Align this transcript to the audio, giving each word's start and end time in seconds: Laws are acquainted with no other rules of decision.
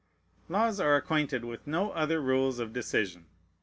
Laws 0.49 0.79
are 0.79 0.95
acquainted 0.95 1.45
with 1.45 1.67
no 1.67 1.91
other 1.91 2.19
rules 2.19 2.57
of 2.57 2.73
decision. 2.73 3.27